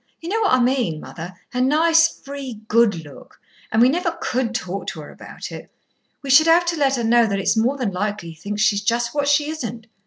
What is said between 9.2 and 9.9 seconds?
she isn't.